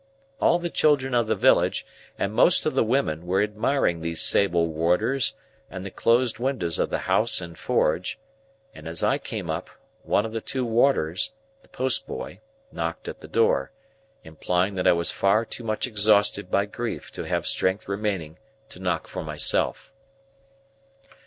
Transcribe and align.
All 0.39 0.57
the 0.57 0.71
children 0.71 1.13
of 1.13 1.27
the 1.27 1.35
village, 1.35 1.85
and 2.17 2.33
most 2.33 2.65
of 2.65 2.73
the 2.73 2.83
women, 2.83 3.27
were 3.27 3.43
admiring 3.43 4.01
these 4.01 4.19
sable 4.19 4.65
warders 4.65 5.35
and 5.69 5.85
the 5.85 5.91
closed 5.91 6.39
windows 6.39 6.79
of 6.79 6.89
the 6.89 6.97
house 7.05 7.39
and 7.39 7.55
forge; 7.55 8.17
and 8.73 8.87
as 8.87 9.03
I 9.03 9.19
came 9.19 9.47
up, 9.47 9.69
one 10.01 10.25
of 10.25 10.31
the 10.31 10.41
two 10.41 10.65
warders 10.65 11.33
(the 11.61 11.69
postboy) 11.69 12.39
knocked 12.71 13.07
at 13.07 13.21
the 13.21 13.27
door,—implying 13.27 14.73
that 14.73 14.87
I 14.87 14.91
was 14.93 15.11
far 15.11 15.45
too 15.45 15.63
much 15.63 15.85
exhausted 15.85 16.49
by 16.49 16.65
grief 16.65 17.11
to 17.11 17.27
have 17.27 17.45
strength 17.45 17.87
remaining 17.87 18.39
to 18.69 18.79
knock 18.79 19.05
for 19.07 19.23
myself. 19.23 19.93